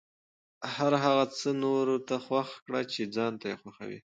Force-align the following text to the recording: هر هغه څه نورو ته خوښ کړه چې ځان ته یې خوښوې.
هر 0.75 0.91
هغه 1.03 1.25
څه 1.37 1.49
نورو 1.63 1.95
ته 2.07 2.15
خوښ 2.25 2.49
کړه 2.65 2.81
چې 2.91 3.01
ځان 3.15 3.33
ته 3.41 3.45
یې 3.51 3.55
خوښوې. 3.61 3.99